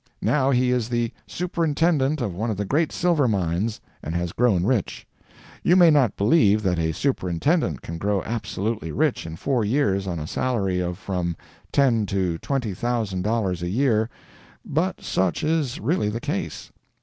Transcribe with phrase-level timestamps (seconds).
[0.23, 4.63] Now he is the superintendent of one of the great silver mines, and has grown
[4.63, 5.05] rich.
[5.61, 10.17] You may not believe that a superintendent can grow absolutely rich in four years on
[10.17, 11.35] a salary of from
[11.71, 14.09] ten to twenty thousand dollars a year,
[14.65, 16.71] but such is really the case.